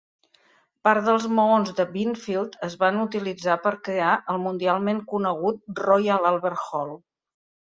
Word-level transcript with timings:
Part 0.87 1.07
dels 1.09 1.25
maons 1.39 1.73
de 1.79 1.85
Binfield 1.97 2.57
es 2.69 2.77
van 2.85 2.97
utilitzar 3.01 3.59
per 3.67 3.75
crear 3.89 4.17
el 4.35 4.41
mundialment 4.47 5.03
conegut 5.13 5.85
Royal 5.91 6.31
Albert 6.33 6.67
Hall. 6.67 6.97